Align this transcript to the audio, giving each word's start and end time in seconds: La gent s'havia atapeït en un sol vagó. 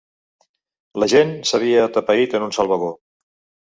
La 1.03 1.09
gent 1.15 1.35
s'havia 1.51 1.87
atapeït 1.91 2.37
en 2.43 2.51
un 2.51 2.61
sol 2.61 2.77
vagó. 2.77 2.95